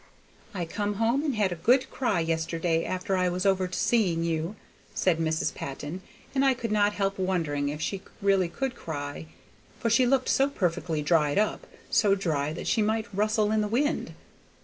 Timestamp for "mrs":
5.19-5.53